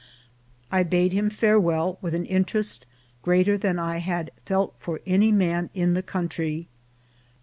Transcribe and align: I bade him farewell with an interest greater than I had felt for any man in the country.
I 0.71 0.81
bade 0.81 1.13
him 1.13 1.29
farewell 1.29 1.99
with 2.01 2.15
an 2.15 2.25
interest 2.25 2.87
greater 3.21 3.55
than 3.55 3.77
I 3.77 3.97
had 3.97 4.31
felt 4.47 4.73
for 4.79 4.99
any 5.05 5.31
man 5.31 5.69
in 5.75 5.93
the 5.93 6.01
country. 6.01 6.67